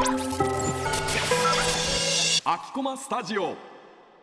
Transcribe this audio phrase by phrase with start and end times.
[0.00, 0.06] 秋
[2.72, 3.56] 駒スタジオ。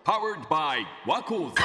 [0.05, 1.55] Powered by ワコーズ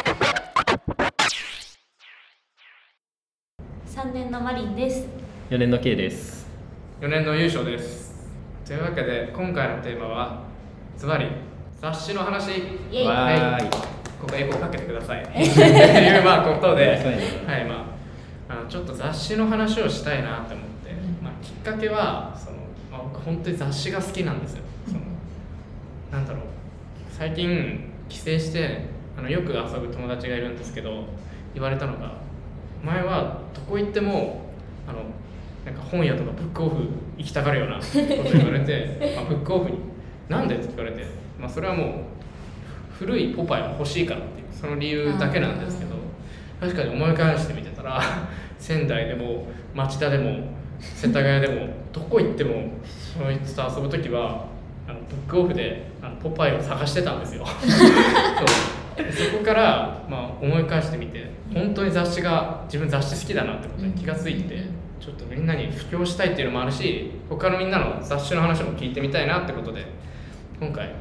[3.97, 5.07] 3年のマリンです。
[5.51, 6.49] 4年の K です。
[7.01, 8.29] 4年の優勝です。
[8.67, 10.43] というわけで今回のテーマは
[10.97, 11.29] ズバリ
[11.81, 12.51] 雑誌の話。
[12.91, 13.07] イエイ。
[13.07, 13.71] わーい。
[13.71, 13.79] こ
[14.29, 15.23] こエコーかけてください。
[15.23, 16.97] っていうまあことで。
[17.47, 17.85] はいまあ
[18.49, 22.37] あのちょっと雑誌の話をしたいなって思って、まあ、きっかけは
[23.25, 24.63] 本当に雑誌が好きなんですよ。
[24.87, 25.01] その
[26.11, 26.43] なんだろう。
[27.11, 31.05] 最近帰省してあのよく遊ぶ友達がいるんですけど
[31.55, 32.15] 言われたのが
[32.83, 34.41] 前はどこ行っても
[34.89, 35.01] あの
[35.65, 36.89] なんか本屋とかブックオフ
[37.19, 39.79] 行きたがるようなこと言われて、ま あ、ブックオフに
[40.29, 41.05] 「なんで?」って言われて、
[41.39, 41.89] まあ、それはもう
[42.99, 45.97] 古いポパイが欲しいからっていうその理由だけなんですけど
[46.61, 48.01] 確かに思い返してみてたら
[48.59, 52.71] 仙台でも町田でも世田谷でもどこ行っても
[53.19, 54.47] そいつと遊ぶ時は
[54.89, 57.45] あのブックオフであのポパイを探してたんですよ。
[57.47, 58.71] そう。
[59.13, 64.65] そこから、まあ、思い返してみて本当に雑誌が自分雑誌好きだなってことに気がついて
[65.01, 69.87] ちょっとみんなに布教したいっていうのもあるし他のみんなの雑誌の話も聞いてみたいなってことで
[70.61, 70.93] 今回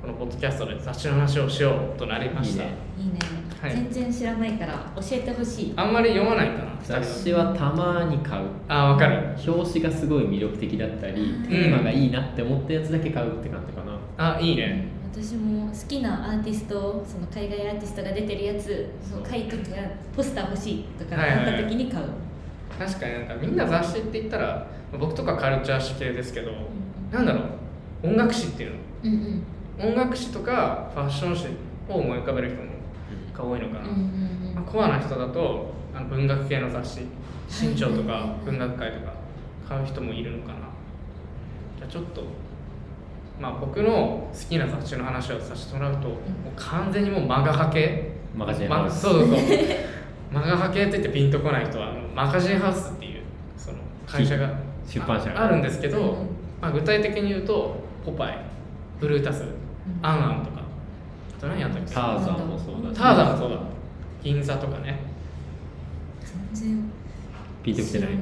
[0.00, 2.64] このポッドキャストで雑誌の話をしようとなりました。
[2.64, 2.76] いいね。
[2.98, 3.18] いいね、
[3.66, 3.76] はい。
[3.76, 5.72] 全然知らないから教えてほしい。
[5.76, 8.46] あんまり読まないかな雑誌はたまに買う。
[8.68, 9.34] あわかる。
[9.46, 11.14] 表紙がすごい魅力的だったり
[11.48, 14.36] テーマがいいなって思ったやつだけ買うって感じかな。
[14.36, 14.88] あいいね。
[15.12, 19.26] 私も好きなアーティストその海外アーティストが出てるやつそう。
[19.26, 19.78] 書いときが
[20.14, 21.52] ポスター欲しいとかはいはいはい。
[21.52, 22.06] なった時に買う、
[22.78, 24.66] 確かになんかみんな雑誌って言ったら
[24.98, 26.52] 僕とかカルチャー誌系ですけど
[27.10, 27.40] なんだろ
[28.04, 28.08] う。
[28.08, 28.76] 音楽誌っていうの。
[29.04, 29.42] うん
[29.80, 29.90] うん。
[29.90, 31.46] 音楽誌とかファッション誌
[31.88, 32.62] を思い浮かべる人も
[33.36, 33.92] が多いのかな、うんうん
[34.48, 34.54] うん。
[34.54, 37.00] まあ、コアな人だとあの文学系の雑誌
[37.48, 39.12] 新潮とか文学界とか
[39.68, 40.54] 買う人もいるのかな。
[41.78, 42.22] じゃあちょっと
[43.40, 46.16] まあ僕の好きな雑誌の話をさせてもらうと、もう
[46.56, 49.00] 完全にもうマガハ系マガジンまハウス。
[49.00, 49.38] そうそうそう。
[50.32, 53.22] マガハ系って言ってピンとこない人はマガジンハウスっていう
[53.56, 55.30] その会社が出版社。
[55.32, 56.26] がああるんですけど、うん
[56.60, 58.38] まあ、具体的に言うとポパイ
[58.98, 59.44] ブルータス、
[60.02, 60.55] アンアンとか。
[60.55, 60.55] あ
[61.40, 61.94] と何やったっけ？
[61.94, 62.96] ターザンもそうだし。
[62.98, 63.58] ターザンもそうだ
[64.22, 64.98] 銀座とかね。
[66.52, 66.90] 全然。
[67.62, 68.08] ピンときてない？
[68.12, 68.14] う。
[68.14, 68.18] ん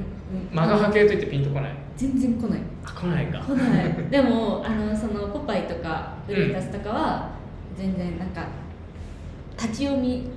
[0.51, 1.71] マガハ系と言ってピンとこない？
[1.97, 2.59] 全然来ない。
[2.85, 3.39] あ来ないか。
[3.39, 3.95] 来ない。
[4.11, 7.29] でもあのそのポパイとかブルータスとかは
[7.77, 8.45] 全然なんか
[9.57, 10.29] 立ち読み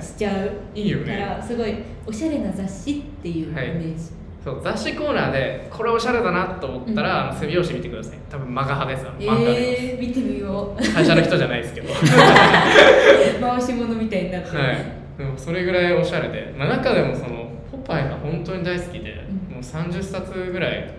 [0.00, 1.42] しちゃういいよからね。
[1.46, 1.74] すごい
[2.06, 4.10] おしゃれな雑誌っていうイメはいージ、
[4.42, 8.18] そう雑誌コーナーでこれおしゃれだなと思ったら、あの背表紙見てください。
[8.30, 10.94] 多分マガハです漫画で、えー、見てみよう。
[10.94, 11.88] 会社の人じゃないですけど。
[13.40, 14.76] 回し物みたいになってる、はい、
[15.18, 19.54] でもそれぐらいおしゃれで、まあ、中でもそのポパイが本当に大好きで、うん。
[19.54, 20.90] もう30冊ぐらい。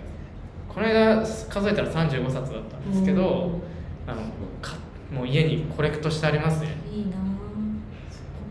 [0.73, 3.59] この間数えたら35冊だったんですけど
[4.07, 4.21] あの
[4.61, 4.77] か
[5.13, 6.69] もう家にコレクトしてありますね。
[6.89, 7.17] いいな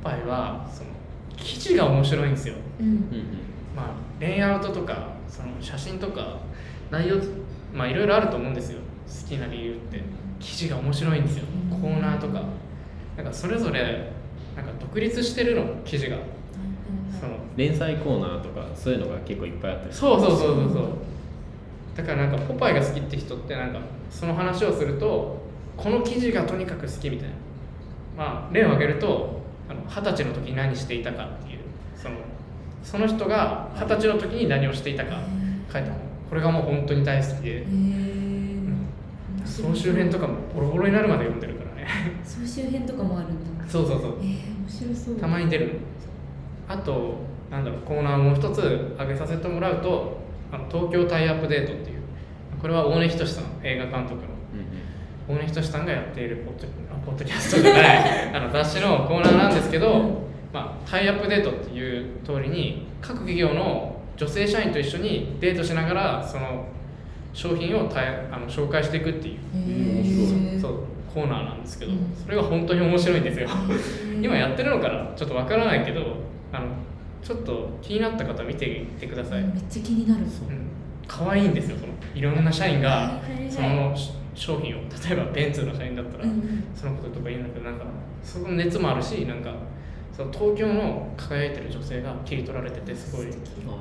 [0.02, 0.90] ポパイはその
[1.38, 3.00] 記事が面白いんですよ、ぁうんうん
[3.74, 3.86] まあ、
[4.18, 6.38] レイアウトとかその写真とか
[6.90, 7.16] 内容
[7.72, 8.80] まあいろいろあると思うんですよ。
[9.06, 10.02] 好きな理由って。
[10.40, 11.44] 記事が面白いんですよ。
[11.70, 12.42] コーナーとか。
[13.16, 14.10] なんかそれぞれ
[14.56, 16.16] なんか独立してるの記事が。
[17.20, 20.84] その連載コーナーとかそういうのが結構いっぱいあったりそうそうそうそうそう。
[21.94, 25.38] だからなんかポパイが好きって人ってなんかその話をすると
[25.76, 27.34] この記事がとにかく好きみたいな。
[28.16, 31.59] まあ例を挙げるとあの二十歳の時に何していたかっていう
[32.82, 35.18] その人が二十歳の時に何をしていたか。
[35.72, 36.00] 書いた本。
[36.28, 37.58] これがもう本当に大好きで。
[37.58, 37.64] へえ
[39.44, 41.88] 総集編とかもボロボロになるまで読んでるからね。
[42.24, 43.64] 総集編とかもあるんだ。
[43.68, 44.14] そうそうそう。
[44.20, 45.16] えー、面白そう。
[45.16, 45.72] たまに出るの。
[46.68, 47.16] あと
[47.50, 50.18] なんだろうコーナーをもう一つ挙げさせてもらうと
[50.52, 52.00] あの東京タイアップデートっていう。
[52.60, 54.28] これは大根仁さん映画監督の。
[55.28, 58.34] うん大根仁さんがやっているポッドあポッドキャストじゃない。
[58.34, 60.22] あの雑誌のコーナーなんですけど、
[60.52, 66.66] まあ、タイアップデートっていう通りに各企業の女性社員と一緒にデートしながらその
[67.32, 68.00] 商品をた
[68.32, 70.60] あの紹介していくっていう。
[70.60, 70.74] そう
[71.12, 71.98] コーナーなんですけど、うん。
[72.14, 73.48] それが本当に面白いんですよ。
[73.48, 74.24] ー。
[74.24, 76.02] 今やってるのかなちょっとわからないけど
[76.52, 76.66] あの
[77.22, 80.24] ちょっと気になった方は見てみてください、うん、めっちゃ気になる。
[81.08, 83.92] 可愛いんですよそのいろんな社員がその
[84.32, 86.24] 商品を例えばベンツの社員だったら、
[86.72, 87.84] そのこととか言うんだけどなんか
[88.22, 89.52] そこの熱もあるしなんか
[90.20, 93.32] その東京の輝いてる女性が切り取られててすごい好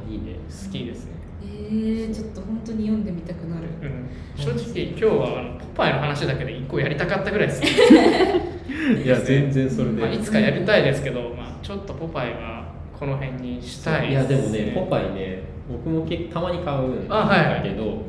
[0.08, 0.38] あいいね。
[0.72, 1.12] きですね、
[1.44, 3.68] えー、ちょっと本当に読んでみたくなる。
[3.82, 7.62] うん、正直今日はあのポパイの話だけで一個やりたかったぐらいです
[9.04, 10.02] いや全然それで。
[10.02, 18.02] まあ、いつかやりたいですけど、まあ、ちょっとポパイはこの辺にしたいいやでもねポパイね僕もけたまに買うんあはいだけど、好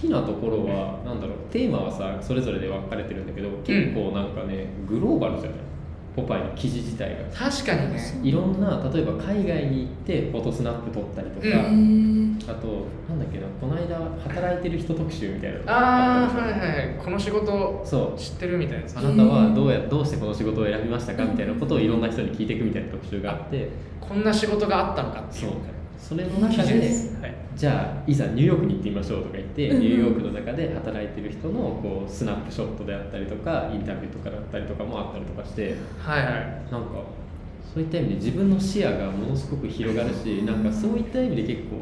[0.00, 5.69] きなところはなんだろうテーマはさそれぞれで分かれてるんだけど結構なんかね、グローバルじゃない？
[6.16, 7.16] ポパイの記事自体が。
[7.50, 8.20] 確かにね。
[8.22, 13.96] いろんな例えば海外に行ってフォトスナップ撮ったりとか、あとなんだっけなこの間
[14.28, 16.98] 働いてる人特集みたいなああはいはいはい。
[17.02, 18.18] この仕事そう。
[18.18, 23.68] 知ってるみたいなあなたはどうやどうしてこの仕事を選びましたかみたいなことをいろんな人に聞いていくみたいな特集があって。
[24.00, 25.52] こんな仕事があったのかっていそうう
[26.00, 26.72] それの中で
[27.20, 36.32] はい、じゃあいざニューヨークに行ってみましょうとか言ってうんニューヨークの中で働いてる人のこうスナップショットであったりとかインタビューとかだったりとかもあったりとかしてはいはい。
[36.72, 37.04] なんか
[37.72, 41.76] そういった意味で自分の視野がものすごく広がるしなんかそういった意味で結構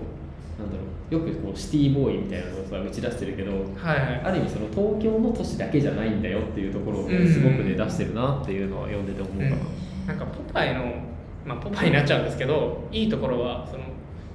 [0.59, 3.57] なんだろうよくこうシティボーイみたいなのをさ打ち出してるけどは
[3.97, 4.21] いはい。
[4.25, 9.57] ある意味その東京の都市だけじゃないんだよっていうところをうんすごくね出してるなっていうのは読んでて思うかな。
[10.09, 10.85] なんかポパイの、
[11.47, 13.85] まあ、ポパイになっちゃうんですけどいいところはその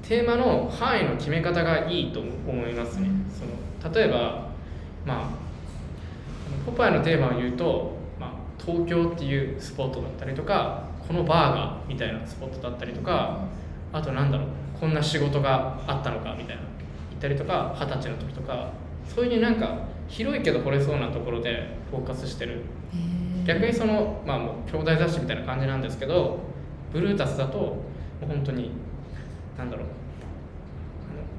[0.04, 3.10] テーマの範囲の決め方がいいと思いますね。
[3.30, 4.50] その例えば、
[5.06, 5.30] まあ、
[6.66, 8.32] ポパイのテーマを言うと、まあ、
[8.64, 13.46] 東京っていうスポットだったりとかこのバーがみたいなスポットだったりとか
[13.94, 14.48] あとなんだろう
[14.80, 16.62] こんな仕事があったのかみたいな
[17.10, 18.72] 言ったりとか二十歳の時とか
[19.08, 22.62] そういうなんか広いけど惚れそうなところでフォーカスしてる。
[23.46, 26.40] 逆にそのまあもう兄弟雑誌みたいな感じなんですけど
[26.94, 27.84] ブルータスだとも
[28.24, 28.72] う本当に
[29.58, 29.86] なんだろう。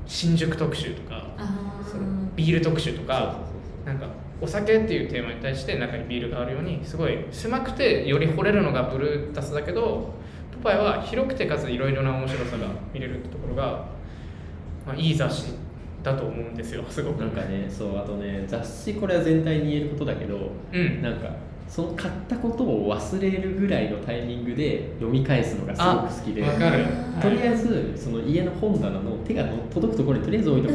[0.07, 3.37] 新宿特集とかあそのービール特集とか
[3.85, 4.07] なんか
[4.41, 10.13] お酒っていうテーマに対して中にビールがあるようにすごい狭くてより惚れるのがブルータスだけど
[10.53, 13.87] ポパイは広くてかついろいろな面白さが見れるってところが、
[14.87, 15.55] まあ、いい雑誌
[16.03, 17.21] だと思うんですよすごく。
[17.21, 21.03] なんかねそうあとね雑誌これは全体に言えることだけどうん。
[21.03, 21.31] なんか
[21.69, 26.43] その買ったことを忘れるぐらいのタイミングで読み返すのがすごく好きで。
[26.43, 26.87] わかる。
[27.21, 30.75] とりあえずその家の本棚の手がの届くところにとりあえず置いとく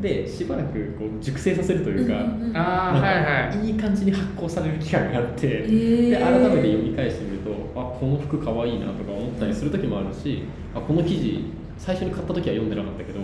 [0.00, 2.14] でしばらくこう熟成させるというか、
[3.52, 6.10] いはいいい感じに発酵される期間があって、ー。
[6.10, 10.44] で改めて読み返してみるとあこの服かわいいなとか思ったりする時もあるし
[10.74, 11.44] あこの記事
[11.76, 13.20] 最初に買った時は読んでなかったけど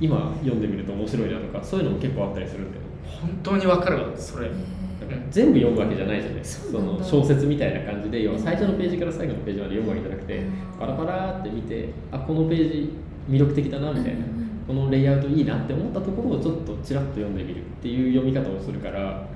[0.00, 2.82] 今読んでみると面白いなとかそういうのも結構あったりするんだよ
[3.20, 4.50] 本当にわかるわそれ。
[5.30, 6.38] 全部読むわけじゃないじゃない。
[6.38, 10.42] ですかその小説みたいな感じで要は最初のページから最後のページまで読むわけじゃなくて
[10.78, 12.92] パラパラって見てあこのページ
[13.28, 14.20] 魅力的だなみたいな。
[14.66, 19.26] このレイアウトいいなって思ったところをちょっとちらっと読んでみるっていう読み方をするから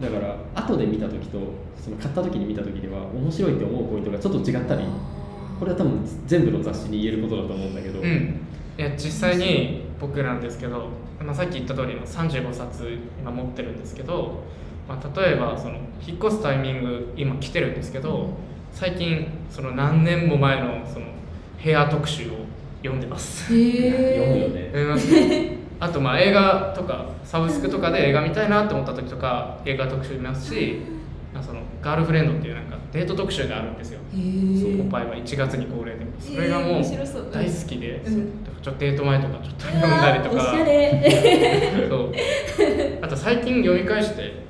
[0.00, 1.38] だから後で見た時と
[1.76, 4.84] その買った時に見た時では面白いって思うポイントがちょっと違ったり
[5.58, 8.40] これは多分全部の雑誌に言えることだと思うんだけど、うん。
[8.78, 10.88] いや実際に僕なんですけど、
[11.22, 14.42] まあ、さっき言った通りの35冊今持ってるんですけど、
[14.88, 15.74] まあ、例えばその
[16.06, 18.30] 引っ越すタイミング今来てるんですけど
[18.72, 21.06] 最近その何年も前のその
[21.62, 22.32] 部屋特集を
[22.78, 23.54] 読んでます。
[23.54, 30.80] へ読むよえねあとまあ映画とかサブスクとかで映画見たいなって思った時とか映画特集見ますし
[31.34, 34.00] まあそのガールフレンドっていうなんかデート特集があるんですよ。
[34.14, 36.82] へポパイは1月に恒例でそれがもう
[37.32, 40.36] 大好きで、うんちょっとデート前とかちょっと読んだりとか。
[40.36, 42.12] おしゃれそう。
[43.02, 44.44] あと最近読み返して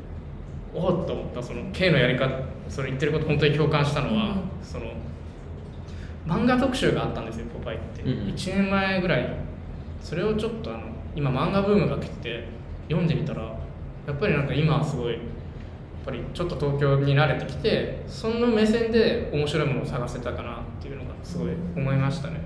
[0.74, 2.30] おっと思ったその K のやり方
[2.68, 4.40] それ言ってること本当に共感したのは、うん。
[4.62, 4.86] その
[6.26, 8.16] 漫画特集があったんですよポパイって、うんうん。
[8.28, 9.22] 1年前ぐらい。
[9.22, 9.28] に
[10.02, 12.44] それをちょっとあの今漫画ブームが来てて
[12.88, 15.22] 読んでみたらやっぱりなんか今はすごいやっ
[16.04, 22.40] ぱりちょっと東京に慣れてきてその目線で面白いものを探せたかなっていうのがすごい思いましたね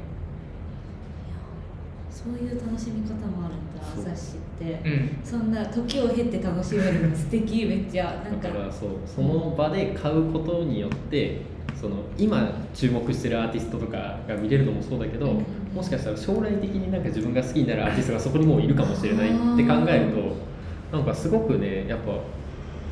[2.25, 4.81] そういう楽しみ方もあるんだ雑誌って。
[4.89, 5.19] うん。
[5.23, 8.23] そんな時を経て楽しめるの素敵めっちゃ。
[8.25, 8.49] なんか。
[8.49, 11.43] だからそうその場で買うことによって
[11.79, 15.45] その今注目してるアーティストとかが見れるのもそうだけど、うん。
[15.75, 22.13] もしかしたら将来的になんか自分が好きになるアーティストがそこにもういるかもしれないって考えるとなんかすごくねやっぱ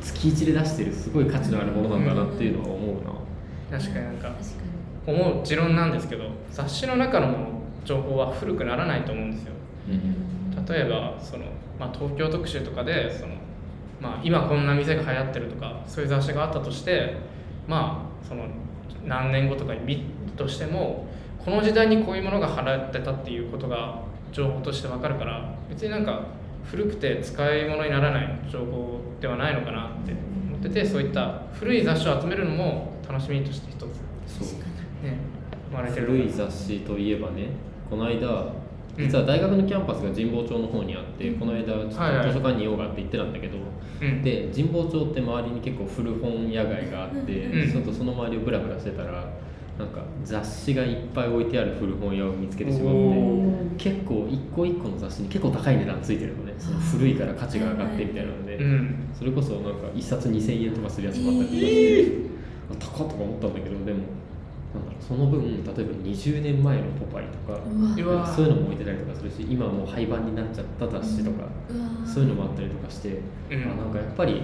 [0.01, 2.95] 月1で出してるすごい価値のあるものなんだなっていうのは思う
[3.71, 3.79] な。
[3.79, 4.43] 確かになんか確か
[5.07, 9.53] 思う持論なんですけど雑誌の中の情報は古くならないと思うんですよ。
[9.87, 10.23] に
[10.67, 11.45] 例えばその、
[11.79, 13.33] まあ、東京特集とかでその、
[14.01, 17.17] まあ、今こんな店が流行ってるとかそういう雑誌があったとして
[17.67, 18.45] まあその
[19.05, 20.01] 何年後とかに見る
[20.37, 21.07] としても
[21.43, 26.23] この時代にこういうものが流行ってたっていうことが情報として分かるから別になんか
[26.63, 30.13] 古くて使い物にならない情報ではないのかなって
[30.47, 33.81] 思っててそういった古い雑誌を集めるのも楽しみとして一つ。
[34.39, 34.59] そう。
[35.05, 35.17] ね
[35.69, 37.49] 生まれてるの古いか雑誌といえばね
[37.93, 38.51] この間
[38.97, 42.33] 実は大学のキャンパスが神保町の方にあって、この間ちょっと図はいはい。
[42.33, 43.57] 書館にいようがって言ってたんだけど、
[44.01, 44.23] うん。
[44.23, 47.71] で神保町って周りに結構古本屋街があって、うん。
[47.71, 49.31] ちょっとその周りをブラブラしてたら
[49.77, 56.53] なんか雑誌がいっぱい置いてある古本屋を見つけてしまっおて結構一個一個の雑誌に結構高い値段ついてるのね。
[56.57, 59.09] その古いから価値が上がってみたいなので、うん。
[59.13, 63.99] それこそなんか一冊2000円とかするやつもあったりとかして、高っとか思ったんだけどでも
[64.73, 64.85] なん。
[64.85, 67.59] だろうその分例えば20年前の「ポパイ」とか
[68.25, 72.05] そういうのも置いてたりとかするし今もう廃盤になっちゃった雑誌とか、うわ。
[72.05, 73.19] そういうのもあったりとかして、
[73.51, 73.63] うん。
[73.63, 74.41] あなんかやっぱり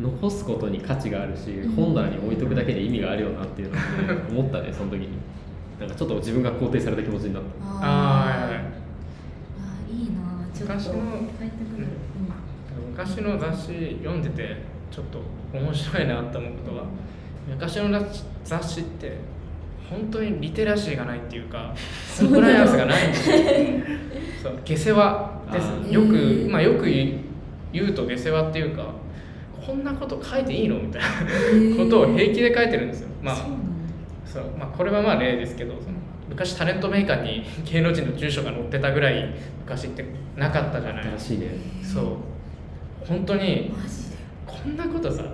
[0.00, 5.08] 残すことに価値があるし、本棚に置いとくだけで意味があるよなっていうのを、ね、 思ったねその時に。
[5.80, 7.64] なんかちょっと自分が肯定された気持ちになった。
[7.64, 10.10] ああーいい。
[10.10, 10.12] な。
[10.54, 10.94] ちょっと昔の
[12.90, 14.56] 昔の雑誌読んでて
[14.90, 15.18] ちょっと
[15.52, 16.84] 面白いなって思うことは
[17.48, 18.00] 昔の
[18.44, 19.16] 雑誌って
[19.92, 21.74] 本当にリテラシーがないっていうか
[22.18, 23.36] コンプライアンスがないんですよ。
[24.42, 25.92] そう下世話です。
[25.92, 28.86] よく、まあ、よく言うと下世話っていうか
[29.64, 31.08] こんなこと書いていいのみたいな
[31.52, 33.08] うんことを平気で書いてるんですよ。
[33.22, 33.36] まあ
[34.24, 35.98] そうまあ、これはまあ例ですけどその
[36.30, 40.04] 昔タレントメーカーに 芸能人の住所が載ってたぐらい昔って
[40.36, 41.04] なかったじゃない。
[41.18, 41.48] 新しいね。
[41.82, 42.04] そう。
[43.06, 43.72] 本当に
[44.46, 45.24] こんなことさ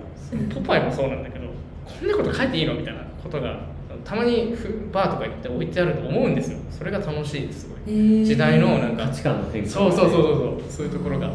[0.53, 1.45] ポパイもそうなんだけど
[1.85, 3.59] こんなこと書いていいのみたいなことが
[4.03, 6.59] たまにフバーとか行って置いてあると思うんですよ。
[6.69, 7.95] それが楽しいですすごい。
[7.95, 8.25] へー。
[8.25, 9.69] 時代のなんか価値観の変化。
[9.69, 11.31] そうそうそうそうそうそういうところが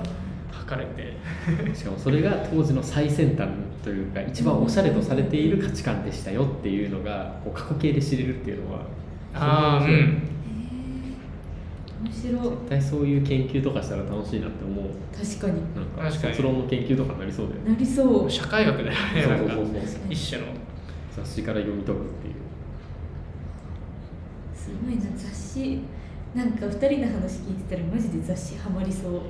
[0.51, 1.15] 測れて。
[1.75, 3.49] しかもそれが当時の最先端
[3.83, 8.81] というか一番おしゃれとされている価値観でしたよっていうのがこう過去形で知れるっていうのは
[9.35, 9.91] ああうん。
[9.91, 10.35] へー。
[12.03, 12.43] 面白い。
[12.43, 14.85] 絶対そういう研究とかしたら楽しいなって思う。
[15.15, 15.61] 確かに。
[15.75, 16.35] なんか確かに。
[16.35, 17.71] 卒論の研究とかになりそうだよね。
[17.73, 18.31] なりそう。
[18.31, 19.55] 社会学だよねそうなんか。
[19.55, 20.01] そうそうそう。
[20.11, 20.49] 一種の。
[21.15, 22.35] 雑誌から読み解くっていう
[24.65, 25.81] すごいな雑誌。
[26.35, 29.21] なんか二人の話聞いてたらマジで雑誌ハマりそう。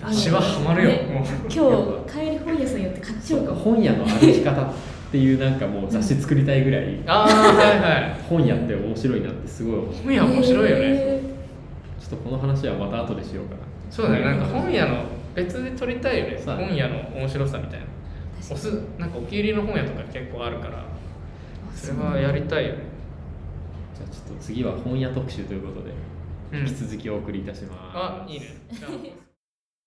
[0.00, 0.90] 雑誌はハマるよ。
[0.90, 1.24] ねもう。
[1.44, 3.58] 今日帰り本屋さん寄って買っちゃおうかも。
[3.60, 4.72] 本屋の歩き方っ
[5.12, 7.00] ていうなんかもう雑誌作りたいぐらい。
[7.06, 8.20] ああはいはい。
[8.28, 9.94] 本屋って面白いなってすごい思う。
[10.04, 10.84] 本屋面白いよね。
[10.84, 11.22] へ
[12.00, 13.60] ちょっとこの話はまた後でしようかな。
[13.90, 14.24] そうだね。
[14.24, 15.04] なんか本屋の
[15.34, 16.42] 別で撮りたいよね。
[16.44, 17.86] 本屋の面白さみたいな。
[18.40, 20.78] ーおすなんかお気に入りの本屋とか結構あるから。
[20.78, 20.82] あ
[21.76, 22.97] それはやりたいよね
[23.98, 25.92] じゃあちょっと次は本屋特集ということで
[26.52, 26.66] うん。
[26.66, 28.56] 引き続きお送りいたします、あいいね